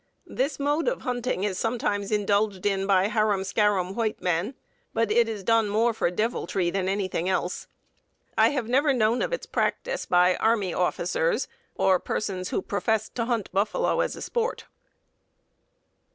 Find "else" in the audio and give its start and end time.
7.29-7.67